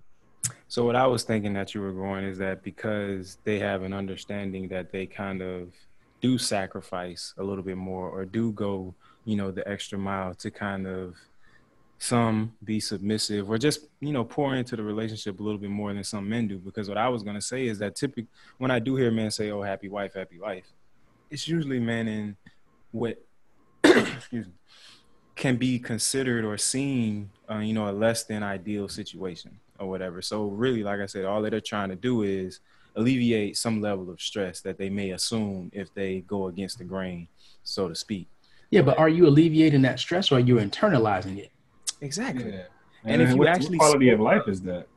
[0.67, 3.91] So what I was thinking that you were going is that because they have an
[3.91, 5.73] understanding that they kind of
[6.21, 8.93] do sacrifice a little bit more or do go,
[9.25, 11.17] you know, the extra mile to kind of
[12.01, 15.93] some be submissive or just, you know, pour into the relationship a little bit more
[15.93, 16.57] than some men do.
[16.57, 19.51] Because what I was gonna say is that typically when I do hear men say,
[19.51, 20.65] Oh, happy wife, happy life,
[21.29, 22.35] it's usually men in
[22.91, 23.23] what
[23.83, 24.53] excuse me
[25.35, 30.23] can be considered or seen, uh, you know, a less than ideal situation or whatever.
[30.23, 32.61] So really, like I said, all that they're trying to do is
[32.95, 37.27] alleviate some level of stress that they may assume if they go against the grain,
[37.63, 38.27] so to speak.
[38.71, 41.51] Yeah, but are you alleviating that stress or are you internalizing it?
[42.01, 42.51] Exactly.
[42.51, 42.63] Yeah.
[43.03, 44.87] And if you what, actually what quality of life up- is that?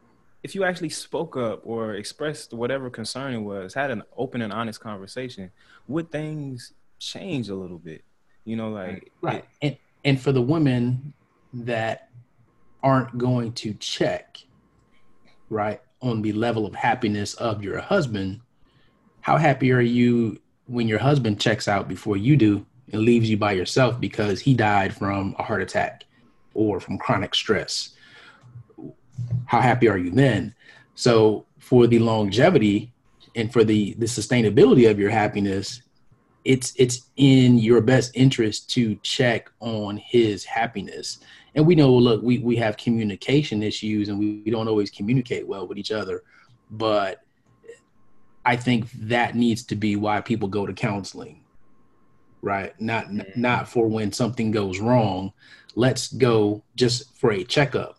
[0.42, 4.52] If you actually spoke up or expressed whatever concern it was, had an open and
[4.52, 5.50] honest conversation,
[5.88, 8.04] would things change a little bit?
[8.44, 9.44] You know, like Right.
[9.62, 11.14] And and for the women
[11.54, 12.10] that
[12.82, 14.38] aren't going to check,
[15.48, 18.40] right, on the level of happiness of your husband,
[19.22, 23.38] how happy are you when your husband checks out before you do and leaves you
[23.38, 26.04] by yourself because he died from a heart attack
[26.54, 27.90] or from chronic stress?
[29.46, 30.54] How happy are you then?
[30.94, 32.92] So for the longevity
[33.34, 35.82] and for the the sustainability of your happiness,
[36.44, 41.18] it's it's in your best interest to check on his happiness
[41.54, 45.46] and we know look we, we have communication issues and we, we don't always communicate
[45.46, 46.22] well with each other
[46.70, 47.22] but
[48.44, 51.42] i think that needs to be why people go to counseling
[52.42, 53.40] right not mm-hmm.
[53.40, 55.32] not for when something goes wrong
[55.74, 57.98] let's go just for a checkup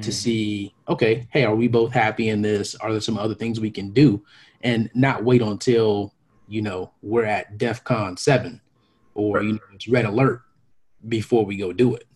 [0.00, 0.12] to Mhm.
[0.12, 3.70] see okay hey are we both happy in this are there some other things we
[3.70, 4.22] can do
[4.62, 6.14] and not wait until
[6.48, 8.60] you know we're at DEFCON 7
[9.14, 10.40] or you know it's red alert
[11.08, 12.06] before we go do it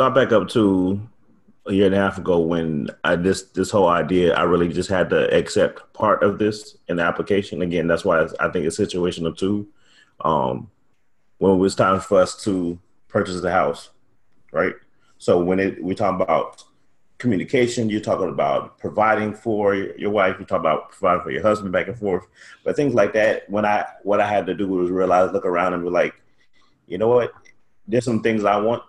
[0.00, 1.00] So I back up to
[1.66, 4.90] a year and a half ago when I this this whole idea I really just
[4.90, 7.62] had to accept part of this in the application.
[7.62, 9.68] Again, that's why I think it's situational too.
[10.24, 10.68] Um,
[11.38, 12.78] when it was time for us to
[13.12, 13.90] purchase the house,
[14.52, 14.74] right?
[15.18, 16.64] So when it we talk about
[17.18, 21.42] communication, you're talking about providing for your, your wife, you talk about providing for your
[21.42, 22.26] husband back and forth,
[22.64, 23.48] but things like that.
[23.48, 26.14] When I what I had to do was realize, look around and be like,
[26.86, 27.32] you know what?
[27.86, 28.82] There's some things I want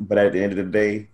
[0.00, 1.08] but at the end of the day,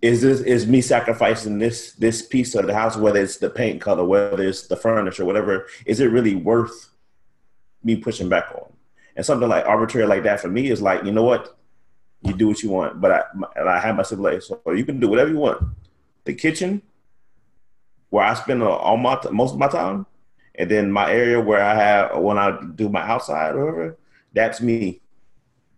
[0.00, 3.80] is this is me sacrificing this this piece of the house, whether it's the paint
[3.80, 6.90] color, whether it's the furniture, whatever, is it really worth
[7.84, 8.71] me pushing back on?
[9.16, 11.56] And something like arbitrary like that for me is like, you know what,
[12.22, 13.22] you do what you want, but I
[13.56, 15.62] and I have my siblings, so you can do whatever you want.
[16.24, 16.82] The kitchen,
[18.10, 20.06] where I spend all my most of my time,
[20.54, 23.98] and then my area where I have when I do my outside or whatever,
[24.32, 25.00] that's me.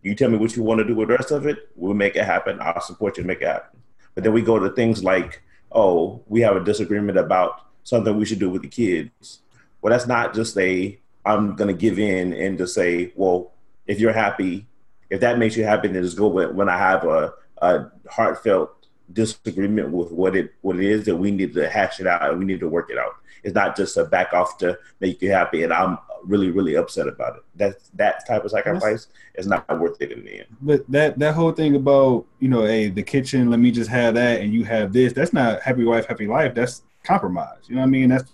[0.02, 2.14] You tell me what you want to do with the rest of it, we'll make
[2.14, 2.58] it happen.
[2.60, 3.80] I'll support you to make it happen.
[4.14, 5.42] But then we go to things like,
[5.72, 9.40] oh, we have a disagreement about something we should do with the kids.
[9.80, 13.52] Well, that's not just a, I'm going to give in and just say, well,
[13.86, 14.66] if you're happy,
[15.10, 18.70] if that makes you happy, then just go with when I have a, a heartfelt
[19.12, 22.38] disagreement with what it what it is that we need to hash it out and
[22.38, 23.12] we need to work it out.
[23.42, 27.06] It's not just a back off to make you happy and I'm really, really upset
[27.06, 27.42] about it.
[27.56, 30.56] That that type of sacrifice is not worth it in the end.
[30.60, 34.14] But that that whole thing about you know, hey, the kitchen, let me just have
[34.14, 35.12] that, and you have this.
[35.12, 36.54] That's not happy wife, happy life.
[36.54, 37.64] That's compromise.
[37.68, 38.08] You know what I mean?
[38.08, 38.32] That's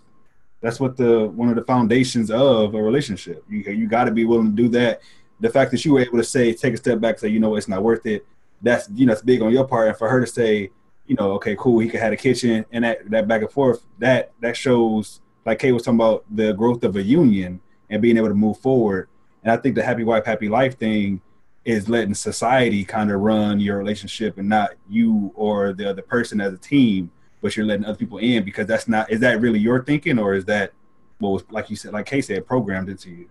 [0.61, 3.45] that's what the one of the foundations of a relationship.
[3.49, 5.01] You you got to be willing to do that.
[5.41, 7.57] The fact that you were able to say, take a step back, say, you know,
[7.57, 8.27] it's not worth it.
[8.63, 10.71] That's you know, it's big on your part, and for her to say,
[11.07, 13.83] you know, okay, cool, he could have a kitchen, and that that back and forth,
[13.99, 18.17] that that shows like K was talking about the growth of a union and being
[18.17, 19.09] able to move forward.
[19.43, 21.23] And I think the happy wife, happy life thing
[21.65, 26.41] is letting society kind of run your relationship and not you or the other person
[26.41, 29.59] as a team, but you're letting other people in because that's not is that really
[29.61, 30.73] your thinking or is that
[31.19, 33.31] what was like you said, like K said, programmed into you?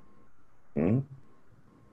[0.76, 1.10] Mhm.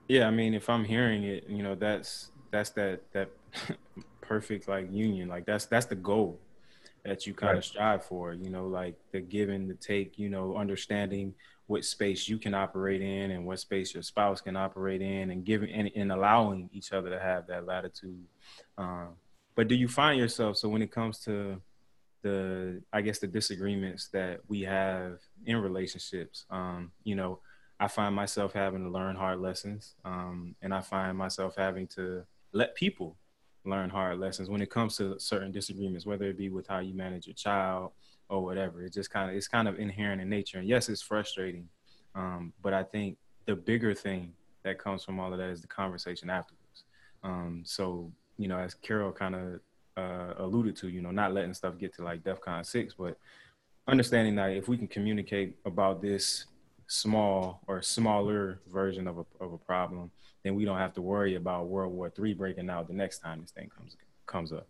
[0.09, 3.31] Yeah, I mean, if I'm hearing it, you know, that's that's that that
[4.22, 5.29] perfect like union.
[5.29, 6.42] Like that's that's the goal
[7.05, 7.59] that you kind Right.
[7.59, 8.35] of strive for.
[8.35, 10.18] You know, like the give and the take.
[10.18, 11.35] You know, understanding
[11.66, 15.44] what space you can operate in and what space your spouse can operate in, and
[15.44, 18.24] giving and, and allowing each other to have that latitude.
[18.79, 19.16] Um,
[19.57, 21.61] but do you find yourself so when it comes to
[22.22, 27.40] the I guess the disagreements that we have in relationships, um, you know,
[27.79, 32.24] I find myself having to learn hard lessons, um, and I find myself having to
[32.52, 33.16] let people
[33.64, 36.94] learn hard lessons when it comes to certain disagreements, whether it be with how you
[36.94, 37.92] manage your child
[38.29, 38.83] or whatever.
[38.83, 41.68] It just kind of it's kind of inherent in nature, and yes, it's frustrating,
[42.14, 45.68] um, but I think the bigger thing that comes from all of that is the
[45.68, 46.85] conversation afterwards.
[47.22, 49.61] Um, so you know, as Carol kind of
[49.96, 53.18] uh, alluded to, you know, not letting stuff get to like DEFCON six, but
[53.88, 56.46] understanding that if we can communicate about this
[56.87, 60.11] small or smaller version of a, of a problem,
[60.44, 63.40] then we don't have to worry about World War Three breaking out the next time
[63.40, 64.66] this thing comes comes up.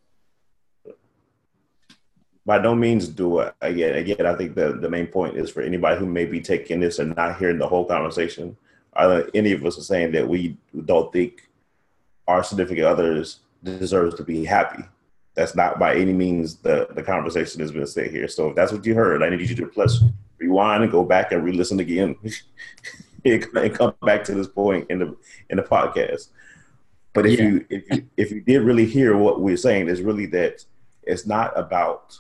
[2.47, 3.97] by no means do it again.
[3.97, 7.01] Again, I think the, the main point is for anybody who may be taking this
[7.01, 8.57] and not hearing the whole conversation.
[8.95, 11.51] Either any of us are saying that we don't think
[12.29, 14.85] our significant others deserves to be happy.
[15.37, 18.27] That's not by any means the, the conversation that's been said here.
[18.27, 20.03] So if that's what you heard, I need you to plus
[20.39, 22.17] rewind and go back and re-listen again
[23.25, 25.17] and come back to this point in the
[25.51, 26.29] in the podcast.
[27.13, 27.45] But if Yeah.
[27.47, 30.65] you if you if you did really hear what we're saying, is really that
[31.03, 32.19] it's not about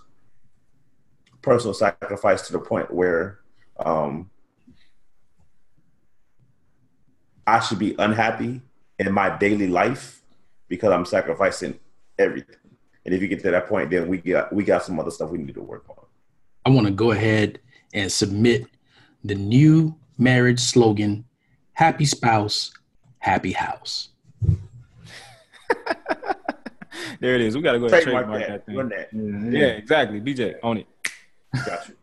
[1.40, 3.38] personal sacrifice to the point where
[3.78, 4.30] um,
[7.46, 8.60] I should be unhappy
[8.98, 10.22] in my daily life
[10.68, 11.78] because I'm sacrificing
[12.18, 12.56] everything.
[13.06, 15.30] And if you get to that point, then we got we got some other stuff
[15.30, 16.04] we need to work on.
[16.66, 17.60] I want to go ahead
[17.94, 18.66] and submit
[19.24, 21.24] the new marriage slogan
[21.72, 22.72] Happy Spouse,
[23.18, 24.08] Happy House.
[27.20, 27.54] there it is.
[27.54, 28.66] We got to go ahead and Trademark trademark that.
[28.66, 29.50] that thing.
[29.50, 29.56] that.
[29.56, 30.20] Yeah, exactly.
[30.20, 30.86] BJ, own it.
[31.64, 31.94] Got you.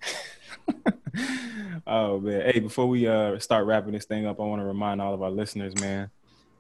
[1.88, 2.50] oh man.
[2.50, 5.22] Hey, before we uh start wrapping this thing up, I want to remind all of
[5.22, 6.10] our listeners, man,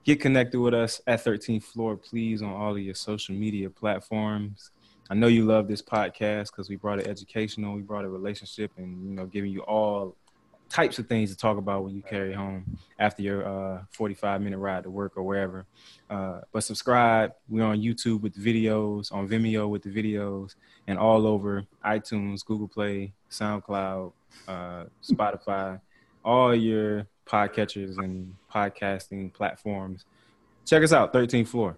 [0.03, 4.71] get connected with us at 13th floor, please, on all of your social media platforms.
[5.09, 8.71] I know you love this podcast because we brought it educational, we brought a relationship,
[8.77, 10.15] and you know, giving you all
[10.69, 12.65] types of things to talk about when you carry home
[12.97, 15.65] after your uh 45 minute ride to work or wherever.
[16.09, 17.33] Uh, but subscribe.
[17.47, 20.55] We're on YouTube with the videos, on Vimeo with the videos,
[20.87, 24.13] and all over iTunes, Google Play, SoundCloud,
[24.47, 25.79] uh, Spotify,
[26.25, 30.05] all your podcatchers and podcasting platforms.
[30.65, 31.77] Check us out, 13th floor.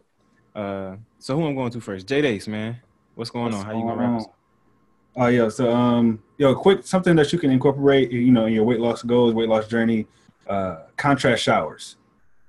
[0.53, 2.07] Uh, so who I'm going to first?
[2.07, 2.77] J Dace, man.
[3.15, 3.65] What's going What's on?
[3.65, 4.29] How you going gonna wrap us on?
[4.29, 4.35] up?
[5.17, 8.65] Oh yeah, so um, yo, quick something that you can incorporate, you know, in your
[8.65, 10.07] weight loss goals, weight loss journey.
[10.47, 11.95] Uh, contrast showers.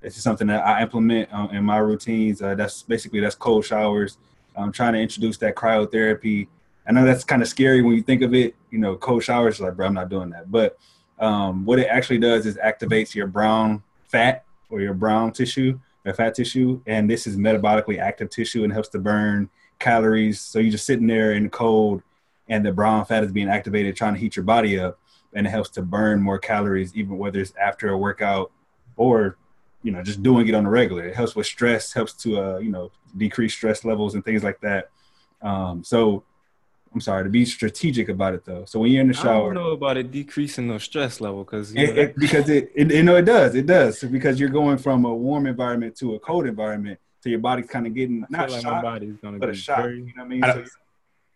[0.02, 2.42] This is something that I implement uh, in my routines.
[2.42, 4.18] Uh, that's basically that's cold showers.
[4.54, 6.48] I'm trying to introduce that cryotherapy.
[6.86, 8.54] I know that's kind of scary when you think of it.
[8.70, 10.50] You know, cold showers, like, bro, I'm not doing that.
[10.50, 10.76] But
[11.18, 16.12] um, what it actually does is activates your brown fat or your brown tissue, or
[16.12, 19.48] fat tissue, and this is metabolically active tissue and helps to burn
[19.78, 20.40] calories.
[20.40, 22.02] So you're just sitting there in the cold
[22.48, 24.98] and the brown fat is being activated trying to heat your body up
[25.34, 28.50] and it helps to burn more calories even whether it's after a workout
[28.96, 29.36] or
[29.82, 32.58] you know just doing it on the regular it helps with stress helps to uh
[32.58, 34.90] you know decrease stress levels and things like that
[35.42, 36.22] um so
[36.94, 38.64] i'm sorry to be strategic about it though.
[38.64, 41.44] So when you're in the I shower don't know about it decreasing the stress level
[41.44, 43.98] because it, it- because it, it you know it does it does.
[44.00, 47.66] So because you're going from a warm environment to a cold environment so your body's
[47.68, 49.98] kind of getting I not feel like my shocked, body's gonna but a shock very
[49.98, 50.44] you know what i mean?
[50.44, 50.68] I don't-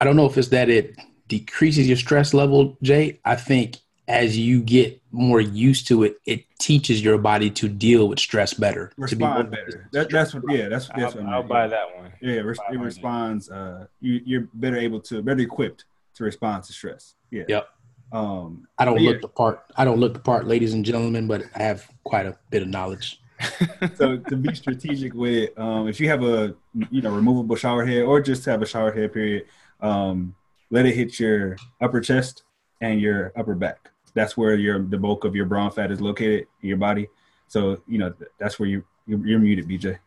[0.02, 0.96] I don't know if it's that it
[1.28, 3.20] decreases your stress level, Jay.
[3.24, 3.76] I think
[4.08, 8.54] as you get more used to it, it teaches your body to deal with stress
[8.54, 8.88] better.
[8.88, 11.48] to be respond better that, that's what yeah that's, that's I'll, what I I'll meant,
[11.48, 12.12] buy that one.
[12.20, 13.50] Yeah, it, res- it responds.
[13.50, 15.84] Uh, you, you're better able to, better equipped
[16.14, 17.14] to respond to stress.
[17.30, 17.44] Yeah.
[17.48, 17.68] Yep.
[18.12, 19.10] Um, I don't But yeah.
[19.10, 19.64] look the part.
[19.76, 22.68] I don't look the part, ladies and gentlemen, but I have quite a bit of
[22.68, 23.20] knowledge.
[23.94, 26.54] so to be strategic with it, um, if you have a
[26.90, 29.46] you know removable shower head or just have a shower head period,
[29.80, 30.34] um,
[30.70, 32.42] let it hit your upper chest
[32.80, 33.90] and your upper back.
[34.14, 37.08] That's where your the bulk of your brown fat is located in your body.
[37.48, 39.98] So you know that's where you you're, you're muted, BJ.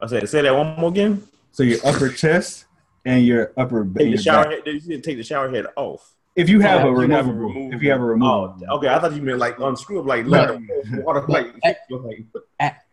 [0.00, 1.22] I said, say that one more again.
[1.52, 2.64] So your upper chest
[3.04, 4.52] and your upper Take your the shower back.
[4.54, 4.64] head.
[4.64, 6.14] Did you say take the shower head off?
[6.36, 8.88] if you have Oh, a you removable, if you have a removable, Oh, okay.
[8.88, 10.30] I thought you meant like unscrew up, like No.
[10.30, 11.78] let the water, like, like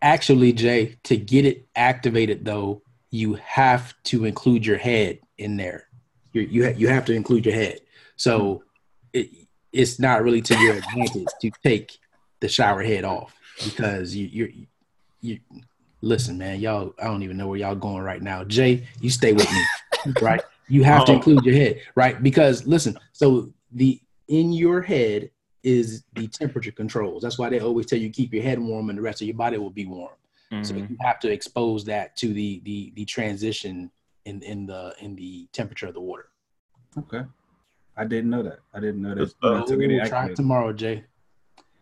[0.01, 2.81] actually, Jay, to get it activated though,
[3.11, 5.87] you have to include your head in there.
[6.33, 7.79] You you ha- you have to include your head.
[8.15, 8.63] So
[9.13, 9.29] it
[9.73, 11.99] it's not really to your advantage to take
[12.39, 14.49] the shower head off because you you're
[15.21, 15.39] you
[16.01, 16.93] listen, man, y'all.
[17.01, 18.43] I don't even know where y'all going right now.
[18.43, 19.67] Jay, you stay with me,
[20.21, 20.43] right?
[20.67, 21.15] You have to Oh.
[21.15, 22.21] include your head, right?
[22.21, 25.31] Because listen, so the in your head
[25.63, 27.23] is the temperature controls.
[27.23, 29.35] That's why they always tell you keep your head warm and the rest of your
[29.35, 30.13] body will be warm.
[30.61, 30.89] So Mhm.
[30.89, 33.91] you have to expose that to the the the transition
[34.25, 36.29] in in the in the temperature of the water.
[36.97, 37.23] okay.
[37.97, 38.59] I didn't know that.
[38.73, 39.15] I didn't know that.
[39.15, 39.65] Good stuff.
[39.67, 41.03] to it Ooh, try it tomorrow, Jay.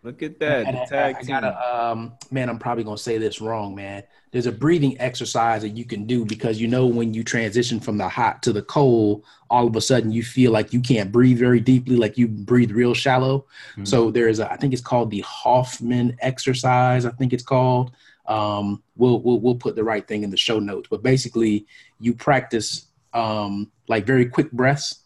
[0.01, 0.68] Look at that.
[0.68, 1.28] And The I, tag I team.
[1.30, 4.03] gotta, um, man, I'm probably gonna say this wrong, man.
[4.32, 7.97] There's a breathing exercise that you can do because you know when you transition from
[7.97, 11.39] the hot to the cold, all of a sudden you feel like you can't breathe
[11.39, 13.45] very deeply, like you breathe real shallow.
[13.78, 13.88] Mhm.
[13.88, 17.05] So there's, a, I think it's called the Hoffman exercise.
[17.05, 17.91] I think it's called.
[18.28, 21.66] Um, we'll we'll we'll put the right thing in the show notes, but basically
[21.99, 24.99] you practice um, like very quick breaths,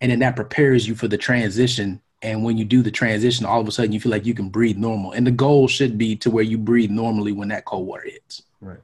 [0.00, 3.60] and then that prepares you for the transition and when you do the transition, all
[3.60, 5.12] of a sudden you feel like you can breathe normal.
[5.12, 8.42] And the goal should be to where you breathe normally when that cold water hits.
[8.60, 8.80] Right.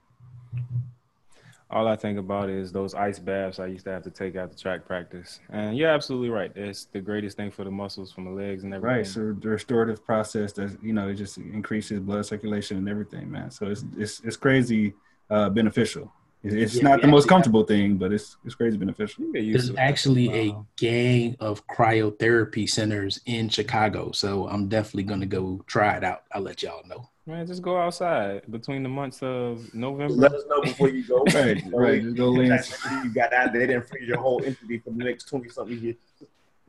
[1.68, 4.56] All I think about is those ice baths I used to have to take after
[4.56, 5.40] track practice.
[5.50, 6.52] And you're absolutely right.
[6.54, 8.98] It's the greatest thing for the muscles from the legs and everything.
[8.98, 9.06] Right.
[9.06, 13.50] So the restorative process that you know it just increases blood circulation and everything, man.
[13.50, 14.94] So it's it's it's crazy
[15.30, 16.12] uh, beneficial.
[16.44, 19.24] It- It's Yeah, not the most actually- comfortable thing, but it's it's crazy beneficial.
[19.24, 19.78] You get used There's to it.
[19.78, 24.12] actually a gang of cryotherapy centers in Chicago.
[24.12, 26.24] So I'm definitely going to go try it out.
[26.32, 27.08] I'll let y'all know.
[27.26, 30.12] Man, just go outside between the months of November.
[30.12, 31.24] let us know before you go.
[31.34, 31.62] Right.
[31.72, 32.02] Right.
[32.02, 32.58] Just go lay in-
[33.04, 35.96] You got out there and freeze your whole entity for the next twenty something years.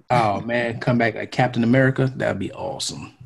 [0.09, 2.09] Oh, man, come back like Captain America.
[2.15, 3.11] That'd be awesome.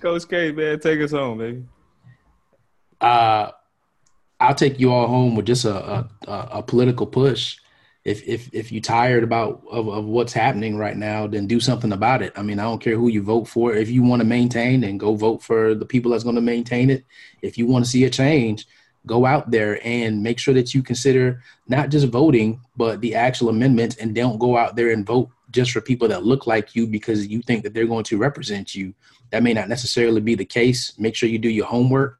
[0.00, 1.64] Coach K, man, take us home, baby.
[3.04, 3.52] Uh,
[4.40, 7.58] I'll take you all home with just a, a, a political push.
[8.04, 11.92] If if if you're tired about of, of what's happening right now, then do something
[11.92, 12.32] about it.
[12.36, 13.74] I mean, I don't care who you vote for.
[13.74, 16.90] If you want to maintain, then go vote for the people that's going to maintain
[16.90, 17.04] it.
[17.40, 18.66] If you want to see a change,
[19.06, 23.48] go out there and make sure that you consider not just voting, but the actual
[23.48, 26.86] amendments, and don't go out there and vote just for people that look like you
[26.86, 28.94] because you think that they're going to represent you.
[29.30, 30.98] That may not necessarily be the case.
[30.98, 32.18] Make sure you do your homework.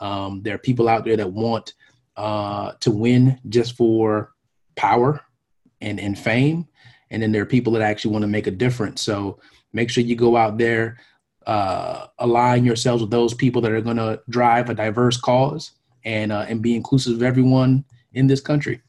[0.00, 1.74] Um, there are people out there that want
[2.16, 4.32] uh, to win just for
[4.74, 5.20] power
[5.80, 6.66] and, and fame.
[7.10, 9.02] And then there are people that actually want to make a difference.
[9.02, 9.38] So
[9.72, 10.98] make sure you go out there,
[11.46, 15.72] uh, align yourselves with those people that are going to drive a diverse cause
[16.04, 18.80] and, uh, and be inclusive of everyone in this country.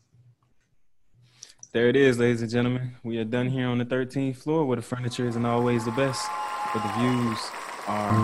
[1.74, 2.95] There it is, ladies and gentlemen.
[3.03, 6.28] We are done here on the 13th floor where the furniture isn't always the best,
[6.74, 7.39] but the views
[7.88, 8.16] are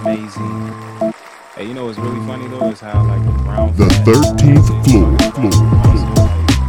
[0.00, 1.14] amazing.
[1.58, 5.18] Hey, you know what's really funny though is how like the brown The 13th floor.
[5.32, 6.68] floor.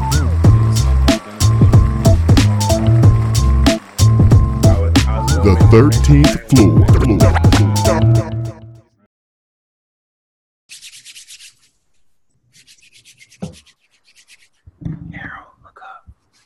[4.66, 6.74] I was, I was The 13th floor.
[8.26, 8.39] floor.